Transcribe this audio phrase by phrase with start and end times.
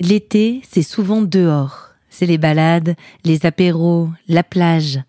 [0.00, 1.90] L'été, c'est souvent dehors.
[2.10, 5.00] C'est les balades, les apéros, la plage.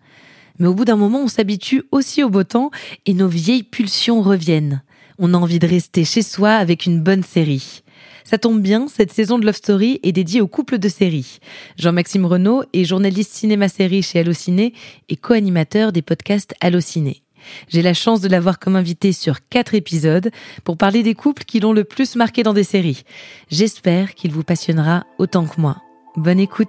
[0.58, 2.70] Mais au bout d'un moment, on s'habitue aussi au beau temps
[3.04, 4.82] et nos vieilles pulsions reviennent.
[5.18, 7.82] On a envie de rester chez soi avec une bonne série.
[8.24, 11.38] Ça tombe bien, cette saison de Love Story est dédiée aux couples de séries.
[11.78, 14.72] Jean-Maxime Renaud est journaliste cinéma-série chez Allociné
[15.08, 17.22] et co-animateur des podcasts Allociné.
[17.68, 20.30] J'ai la chance de l'avoir comme invité sur quatre épisodes
[20.64, 23.02] pour parler des couples qui l'ont le plus marqué dans des séries.
[23.50, 25.76] J'espère qu'il vous passionnera autant que moi.
[26.16, 26.68] Bonne écoute.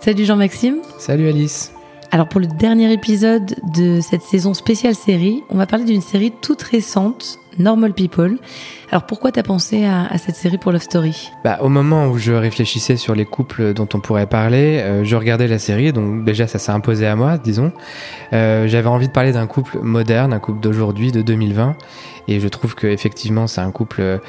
[0.00, 0.78] Salut Jean-Maxime.
[0.98, 1.72] Salut Alice.
[2.14, 6.30] Alors pour le dernier épisode de cette saison spéciale série, on va parler d'une série
[6.30, 8.38] toute récente, Normal People.
[8.92, 11.32] Alors pourquoi t'as pensé à, cette série pour Love Story?
[11.42, 15.16] Bah, Au moment où je réfléchissais sur les couples dont on pourrait parler, euh, je
[15.16, 17.72] regardais la série, donc déjà ça s'est imposé à moi, disons.
[18.32, 21.74] Euh, J'avais envie de parler d'un couple moderne, un couple d'aujourd'hui, de 2020,
[22.28, 24.20] et je trouve que effectivement c'est un couple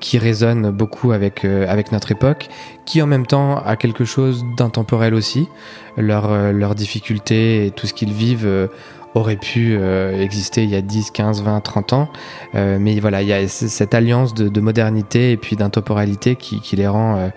[0.00, 2.48] qui résonne beaucoup avec, euh, avec notre époque,
[2.86, 5.48] qui en même temps a quelque chose d'intemporel aussi.
[5.96, 8.66] Leurs euh, difficultés et tout ce qu'ils vivent euh,
[9.14, 9.76] aurait pu
[10.20, 12.08] exister il y a 10, 15, 20, 30 ans.
[12.54, 16.76] mais voilà, il y a cette alliance de, de modernité et puis d'intemporalité qui, qui,
[16.76, 17.28] les rend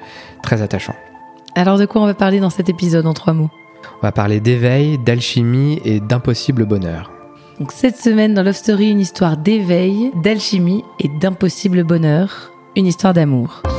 [0.43, 0.93] très attachants.
[1.55, 3.49] Alors de quoi on va parler dans cet épisode en trois mots?
[3.97, 7.11] On va parler d'éveil, d'alchimie et d'impossible bonheur.
[7.59, 12.52] Donc cette semaine dans Love Story, une histoire d'éveil, d'alchimie et d'impossible bonheur.
[12.75, 13.61] Une histoire d'amour.«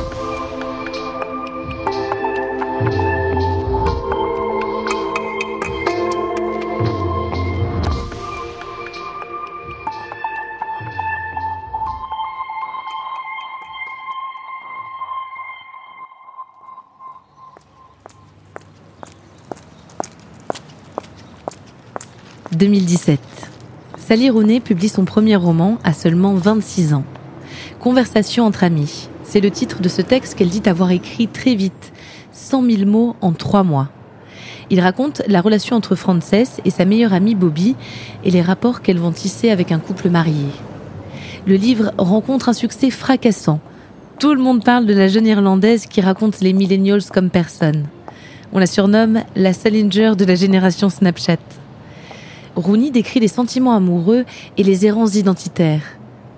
[22.55, 23.19] 2017.
[23.97, 27.03] Sally Rooney publie son premier roman à seulement 26 ans.
[27.85, 29.09] Conversation entre amis.
[29.23, 31.93] C'est le titre de ce texte qu'elle dit avoir écrit très vite,
[32.31, 33.89] 100 000 mots en trois mois.
[34.71, 37.75] Il raconte la relation entre Frances et sa meilleure amie Bobby
[38.23, 40.47] et les rapports qu'elles vont tisser avec un couple marié.
[41.45, 43.59] Le livre rencontre un succès fracassant.
[44.17, 47.85] Tout le monde parle de la jeune Irlandaise qui raconte les millennials comme personne.
[48.51, 51.37] On la surnomme la Salinger de la génération Snapchat.
[52.55, 54.25] Rooney décrit les sentiments amoureux
[54.57, 55.83] et les errances identitaires.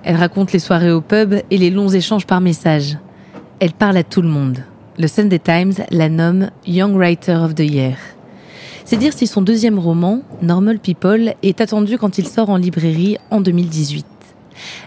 [0.03, 2.97] Elle raconte les soirées au pub et les longs échanges par message.
[3.59, 4.59] Elle parle à tout le monde.
[5.00, 7.97] Le Sunday Times la nomme Young Writer of the Year.
[8.86, 13.18] C'est dire si son deuxième roman, Normal People, est attendu quand il sort en librairie
[13.31, 14.06] en 2018.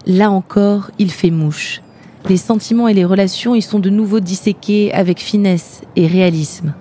[0.06, 1.82] Là encore, il fait mouche.
[2.28, 6.74] Les sentiments et les relations y sont de nouveau disséqués avec finesse et réalisme.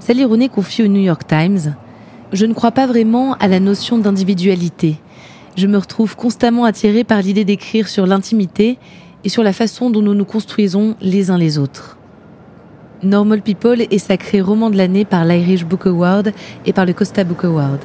[0.00, 1.74] Sally Rooney confie au New York Times
[2.32, 4.96] Je ne crois pas vraiment à la notion d'individualité
[5.56, 8.78] je me retrouve constamment attirée par l'idée d'écrire sur l'intimité
[9.24, 11.96] et sur la façon dont nous nous construisons les uns les autres.
[13.02, 16.32] Normal People est sacré roman de l'année par l'Irish Book Award
[16.64, 17.80] et par le Costa Book Award.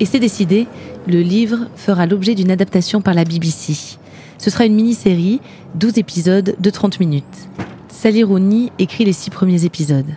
[0.00, 0.66] Et c'est décidé,
[1.06, 3.98] le livre fera l'objet d'une adaptation par la BBC.
[4.38, 5.40] Ce sera une mini-série,
[5.76, 7.48] 12 épisodes de 30 minutes.
[7.88, 10.16] Sally Rooney écrit les six premiers épisodes.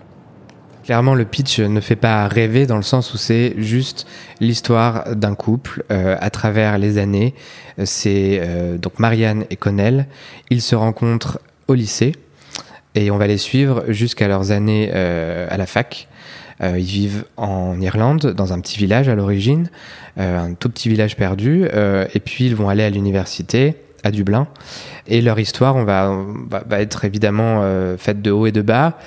[0.90, 4.08] Clairement, le pitch ne fait pas rêver dans le sens où c'est juste
[4.40, 7.36] l'histoire d'un couple euh, à travers les années.
[7.86, 10.08] C'est euh, donc Marianne et Connell.
[10.50, 12.14] Ils se rencontrent au lycée
[12.96, 16.08] et on va les suivre jusqu'à leurs années euh, à la fac.
[16.60, 19.70] ils vivent en Irlande, dans un petit village à l'origine,
[20.18, 24.48] un tout petit village perdu, et puis ils vont aller à l'université à Dublin.
[25.08, 26.12] Et leur histoire, on va,
[26.72, 28.98] être évidemment euh, faite de haut et de bas.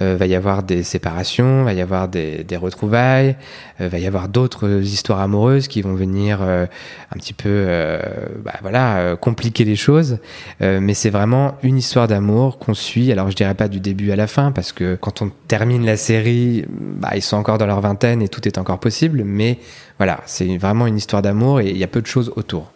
[0.00, 3.36] Euh, va y avoir des séparations, va y avoir des, des retrouvailles,
[3.80, 6.66] euh, va y avoir d'autres histoires amoureuses qui vont venir euh,
[7.14, 8.00] un petit peu, euh,
[8.44, 10.18] bah, voilà, compliquer les choses.
[10.60, 13.12] mais c'est vraiment une histoire d'amour qu'on suit.
[13.12, 15.96] Alors je dirais pas du début à la fin parce que quand on termine la
[15.96, 19.22] série, bah, ils sont encore dans leur vingtaine et tout est encore possible.
[19.24, 19.58] Mais
[19.98, 22.75] voilà, c'est vraiment une histoire d'amour et il y a peu de choses autour.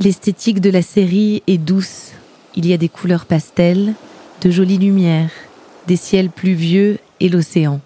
[0.00, 2.10] L'esthétique de la série est douce.
[2.56, 3.94] Il y a des couleurs pastel,
[4.42, 5.30] de jolies lumières,
[5.86, 7.80] des ciels pluvieux et l'océan.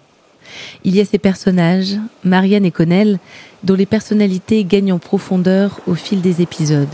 [0.83, 3.19] Il y a ces personnages, Marianne et Connell,
[3.63, 6.87] dont les personnalités gagnent en profondeur au fil des épisodes.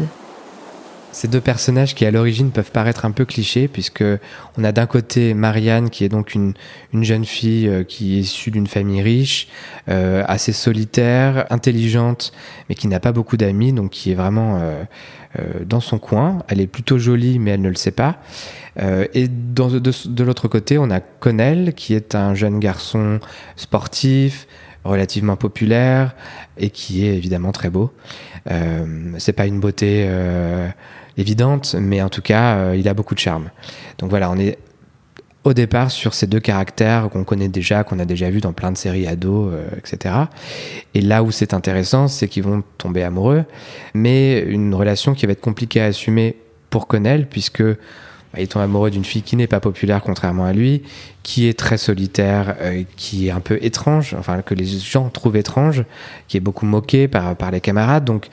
[1.16, 4.04] Ces deux personnages qui à l'origine peuvent paraître un peu clichés puisque
[4.58, 6.54] on a d'un côté Marianne qui est donc une,
[6.92, 9.48] une jeune fille euh, qui est issue d'une famille riche,
[9.88, 12.34] euh, assez solitaire, intelligente,
[12.68, 14.84] mais qui n'a pas beaucoup d'amis, donc qui est vraiment euh,
[15.66, 16.40] dans son coin.
[16.50, 18.18] Elle est plutôt jolie, mais elle ne le sait pas.
[19.14, 23.22] Et de, l'autre côté, on a Connell qui est un jeune garçon
[23.56, 24.48] sportif,
[24.86, 26.14] relativement populaire
[26.58, 27.92] et qui est évidemment très beau.
[28.50, 30.08] Euh, c'est pas une beauté
[31.18, 33.50] évidente, mais en tout cas, il a beaucoup de charme.
[34.00, 34.58] Donc voilà, on est
[35.44, 38.72] au départ sur ces deux caractères qu'on connaît déjà, qu'on a déjà vu dans plein
[38.72, 40.16] de séries ados, etc.
[40.94, 43.46] Et là où c'est intéressant, c'est qu'ils vont tomber amoureux,
[43.94, 46.36] mais une relation qui va être compliquée à assumer
[46.70, 47.64] pour Connell, puisque
[48.36, 50.84] bah, il tombe amoureux d'une fille qui n'est pas populaire contrairement à lui,
[51.24, 55.38] qui est très solitaire, euh, qui est un peu étrange, enfin que les gens trouvent
[55.38, 55.86] étrange,
[56.28, 58.04] qui est beaucoup moqué par, par les camarades.
[58.04, 58.28] Donc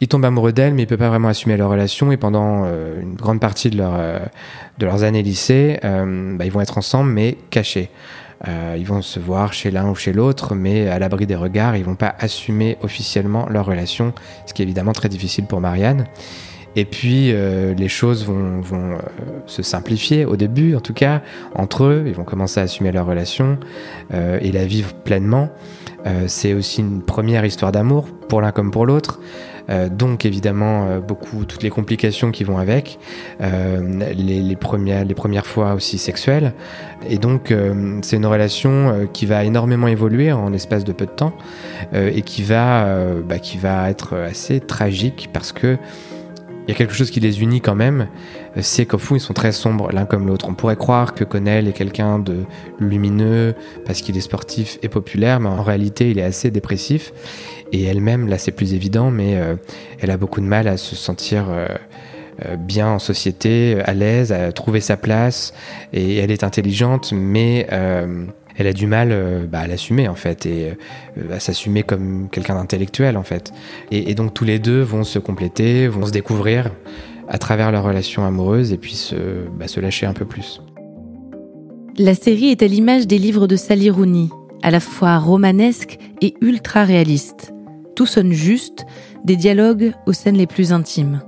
[0.00, 2.12] il tombe amoureux d'elle, mais il peut pas vraiment assumer leur relation.
[2.12, 4.18] Et pendant euh, une grande partie de, leur, euh,
[4.78, 7.90] de leurs années lycée, bah, ils vont être ensemble, mais cachés.
[8.46, 11.84] ils vont se voir chez l'un ou chez l'autre, mais à l'abri des regards, ils
[11.84, 14.12] vont pas assumer officiellement leur relation,
[14.46, 16.06] ce qui est évidemment très difficile pour Marianne.
[16.76, 18.98] Et puis euh, les choses vont, vont euh,
[19.46, 21.22] se simplifier au début, en tout cas,
[21.54, 22.04] entre eux.
[22.06, 23.58] Ils vont commencer à assumer leur relation
[24.12, 25.48] euh, et la vivre pleinement.
[26.28, 29.18] c'est aussi une première histoire d'amour pour l'un comme pour l'autre.
[29.90, 32.98] Donc évidemment beaucoup toutes les complications qui vont avec,
[33.40, 36.52] les, les, premières, les premières fois aussi sexuelles.
[37.08, 37.52] Et donc
[38.02, 41.32] c'est une relation qui va énormément évoluer en espace de peu de temps
[41.94, 42.86] et qui va,
[43.28, 45.78] bah, qui va être assez tragique parce que
[46.66, 48.08] il y a quelque chose qui les unit quand même,
[48.60, 50.46] c'est qu'au fond ils sont très sombres l'un comme l'autre.
[50.48, 52.44] On pourrait croire que Connell est quelqu'un de
[52.80, 53.54] lumineux
[53.84, 57.12] parce qu'il est sportif et populaire, mais en réalité il est assez dépressif.
[57.72, 59.54] Et elle-même, là c'est plus évident, mais euh,
[60.00, 61.68] elle a beaucoup de mal à se sentir euh,
[62.44, 65.54] euh, bien en société, à l'aise, à trouver sa place.
[65.92, 67.68] Et elle est intelligente, mais
[68.56, 70.72] elle a du mal euh, bah, à l'assumer en fait et
[71.18, 73.52] euh, à s'assumer comme quelqu'un d'intellectuel en fait.
[73.90, 76.70] Et, donc tous les deux vont se compléter, vont se découvrir
[77.28, 79.16] à travers leur relation amoureuse et puis se,
[79.58, 80.62] bah, se lâcher un peu plus.
[81.98, 84.28] La série est à l'image des livres de Sally Rooney,
[84.62, 87.52] à la fois romanesque et ultra réaliste.
[87.94, 88.84] Tout sonne juste,
[89.24, 91.22] des dialogues aux scènes les plus intimes.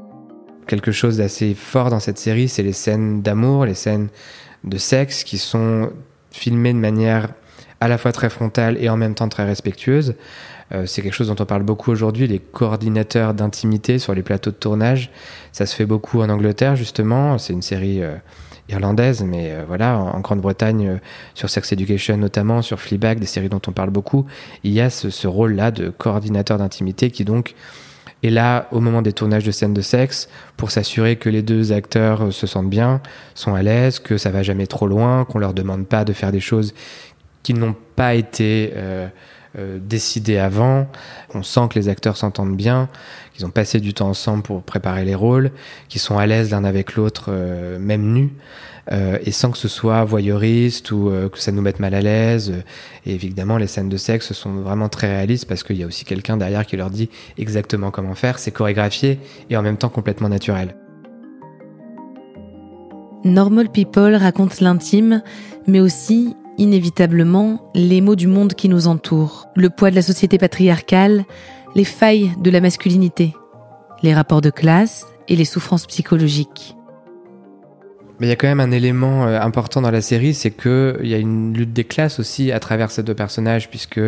[0.67, 4.09] Quelque chose d'assez fort dans cette série, c'est les scènes d'amour, les scènes
[4.65, 5.91] de sexe qui sont
[6.39, 7.29] filmé de manière
[7.81, 10.15] à la fois très frontale et en même temps très respectueuse.
[10.73, 14.51] Euh, c'est quelque chose dont on parle beaucoup aujourd'hui, les coordinateurs d'intimité sur les plateaux
[14.51, 15.11] de tournage.
[15.53, 17.39] Ça se fait beaucoup en Angleterre, justement.
[17.39, 18.17] C'est une série euh,
[18.69, 20.99] irlandaise, mais euh, voilà, en, Grande-Bretagne,
[21.35, 24.27] sur Sex Education notamment, sur Fleabag, des séries dont on parle beaucoup,
[24.63, 27.55] il y a ce, ce rôle-là de coordinateur d'intimité qui donc
[28.23, 31.73] et là, au moment des tournages de scènes de sexe, pour s'assurer que les deux
[31.73, 33.01] acteurs euh, se sentent bien,
[33.35, 36.33] sont à l'aise, que ça va jamais trop loin, qu'on leur demande pas de faire
[36.33, 36.75] des choses
[37.43, 39.07] qui n'ont pas été euh,
[39.57, 40.89] euh, décidées avant.
[41.35, 42.89] On sent que les acteurs s'entendent bien,
[43.35, 45.53] qu'ils ont passé du temps ensemble pour préparer les rôles,
[45.89, 47.31] qu'ils sont à l'aise l'un avec l'autre,
[47.79, 48.33] même nus.
[48.91, 52.01] Euh, et sans que ce soit voyeuriste ou euh, que ça nous mette mal à
[52.01, 52.55] l'aise.
[53.05, 56.05] Et évidemment, les scènes de sexe sont vraiment très réalistes parce qu'il y a aussi
[56.05, 58.39] quelqu'un derrière qui leur dit exactement comment faire.
[58.39, 59.21] C'est chorégraphié
[59.51, 60.75] et en même temps complètement naturel.
[63.25, 65.23] Normal People raconte l'intime,
[65.67, 70.39] mais aussi, inévitablement, les maux du monde qui nous entoure, le poids de la société
[70.39, 71.25] patriarcale,
[71.75, 73.35] les failles de la masculinité,
[74.03, 76.75] les rapports de classe et les souffrances psychologiques.
[78.19, 81.07] Mais il y a quand même un élément euh, important dans la série, c'est qu'il
[81.07, 84.01] y a une lutte des classes aussi à travers ces deux personnages, puisque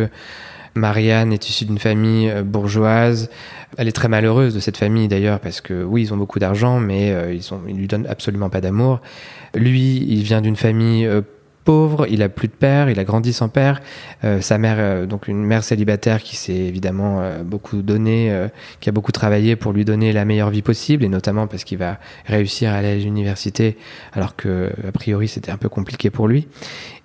[0.75, 3.29] Marianne est issue d'une famille euh, bourgeoise.
[3.77, 6.81] Elle est très malheureuse de cette famille d'ailleurs, parce que oui, ils ont beaucoup d'argent,
[6.81, 8.99] mais euh, ils, ils lui donnent absolument pas d'amour.
[9.55, 11.09] Lui, il vient d'une famille
[11.63, 13.81] pauvre, il a plus de père, il a grandi sans père.
[14.23, 18.31] Euh, sa mère, euh, donc une mère célibataire qui s'est évidemment euh, beaucoup donné,
[18.79, 21.77] qui a beaucoup travaillé pour lui donner la meilleure vie possible, et notamment parce qu'il
[21.77, 23.77] va réussir à aller à l'université,
[24.13, 26.47] alors que a priori c'était un peu compliqué pour lui.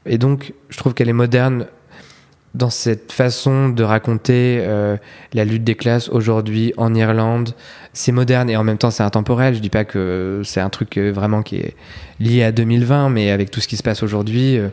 [0.07, 1.67] Et donc, je trouve qu'elle est moderne
[2.57, 4.97] dans cette façon de raconter euh,
[5.35, 7.55] la lutte des classes aujourd'hui en Irlande,
[7.93, 9.55] c'est moderne et en même temps c'est intemporel.
[9.55, 11.77] Je dis pas que c'est un truc euh, vraiment qui est
[12.19, 14.69] lié à 2020, mais avec tout ce qui se passe aujourd'hui, euh,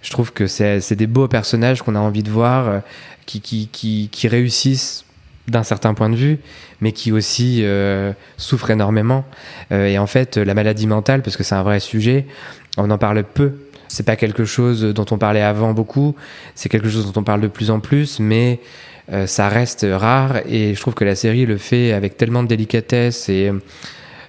[0.00, 2.82] je trouve que c'est des beaux personnages qu'on a envie de voir,
[3.26, 5.04] qui, réussissent
[5.48, 6.38] d'un certain point de vue,
[6.82, 7.64] mais qui aussi
[8.36, 9.24] souffrent énormément.
[9.70, 12.26] et en fait, la maladie mentale, parce que c'est un vrai sujet,
[12.76, 13.54] on en parle peu
[13.88, 16.14] c'est pas quelque chose dont on parlait avant beaucoup,
[16.54, 18.60] c'est quelque chose dont on parle de plus en plus, mais
[19.12, 20.38] euh, ça reste rare.
[20.48, 23.50] Et je trouve que la série le fait avec tellement de délicatesse et,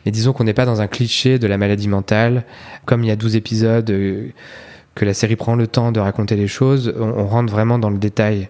[0.05, 2.43] disons qu'on n'est pas dans un cliché de la maladie mentale.
[2.85, 4.29] Comme il y a 12 épisodes, euh,
[4.93, 7.97] que la série prend le temps de raconter les choses, on rentre vraiment dans le
[7.97, 8.47] détail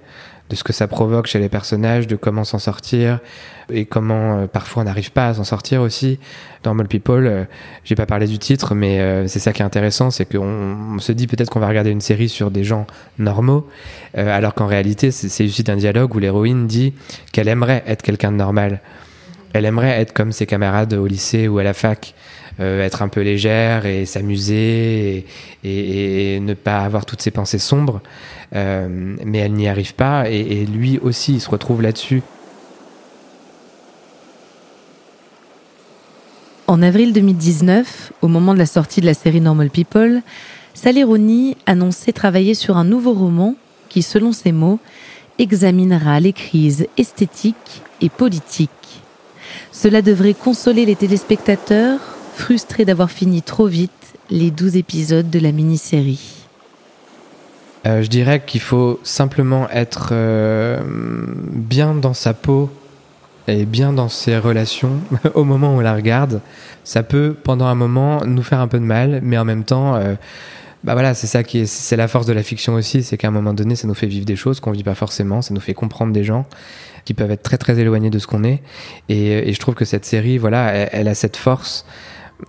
[0.50, 3.20] de ce que ça provoque chez les personnages, de comment s'en sortir
[3.72, 6.20] et comment euh, parfois on n'arrive pas à s'en sortir aussi.
[6.64, 7.44] Normal People, euh,
[7.84, 11.12] j'ai pas parlé du titre, mais euh, c'est ça qui est intéressant, c'est qu'on se
[11.12, 12.86] dit peut-être qu'on va regarder une série sur des gens
[13.18, 13.68] normaux,
[14.16, 16.94] alors qu'en réalité c'est issu d'un dialogue où l'héroïne dit
[17.32, 18.82] qu'elle aimerait être quelqu'un de normal.
[19.54, 22.14] Elle aimerait être comme ses camarades au lycée ou à la fac,
[22.60, 25.26] être un peu légère et s'amuser
[25.64, 28.02] et, ne pas avoir toutes ses pensées sombres,
[28.54, 32.22] mais elle n'y arrive pas et, et lui aussi il se retrouve là-dessus.
[36.68, 40.24] En avril 2019, au moment de la sortie de la série Normal People,
[40.74, 43.56] Sally Rooney annonçait travailler sur un nouveau roman
[43.88, 44.80] qui, selon ses mots,
[45.38, 49.04] examinera les crises esthétiques et politiques.
[49.72, 52.00] Cela devrait consoler les téléspectateurs,
[52.36, 53.92] frustrés d'avoir fini trop vite
[54.30, 56.46] les douze épisodes de la mini-série.
[57.86, 62.72] Euh, je dirais qu'il faut simplement être euh, bien dans sa peau
[63.48, 65.00] et bien dans ses relations
[65.36, 66.42] au moment où on la regarde.
[66.84, 69.96] Ça peut, pendant un moment, nous faire un peu de mal, mais en même temps,
[69.96, 70.16] euh,
[70.84, 73.28] bah voilà, c'est ça qui est, c'est la force de la fiction aussi, c'est qu'à
[73.28, 75.62] un moment donné, ça nous fait vivre des choses qu'on vit pas forcément, ça nous
[75.62, 76.48] fait comprendre des gens
[77.06, 78.62] qui peuvent être très très éloignés de ce qu'on est.
[79.10, 81.86] Et, je trouve que cette série, voilà, elle, a cette force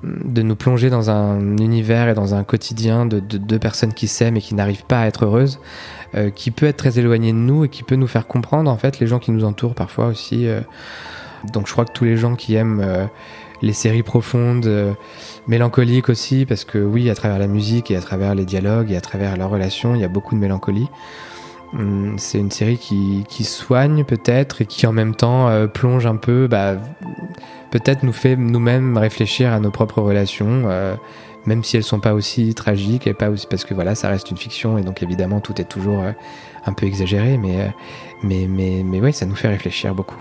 [0.02, 4.36] de nous plonger dans un univers et dans un quotidien de deux personnes qui s'aiment
[4.36, 5.60] et qui n'arrivent pas à être heureuses,
[6.16, 8.76] euh, qui peut être très éloigné de nous et qui peut nous faire comprendre en
[8.76, 10.48] fait les gens qui nous entourent parfois aussi.
[10.48, 10.60] Euh.
[11.52, 13.06] Donc je crois que tous les gens qui aiment euh,
[13.62, 14.68] les séries profondes,
[15.46, 18.96] mélancoliques aussi, parce que oui, à travers la musique et à travers les dialogues et
[18.96, 20.88] à travers leurs relations, il y a beaucoup de mélancolie.
[21.72, 26.06] Hum, c'est une série qui, qui soigne peut-être et qui en même temps euh, plonge
[26.06, 26.76] un peu, bah,
[27.70, 30.94] peut-être nous fait nous-mêmes réfléchir à nos propres relations, euh,
[31.44, 34.36] même si elles sont pas aussi tragiques pas aussi parce que voilà, ça reste une
[34.36, 36.12] fiction et donc évidemment tout est toujours euh,
[36.66, 37.72] un peu exagéré, mais
[38.22, 40.16] mais mais mais ça nous fait réfléchir beaucoup.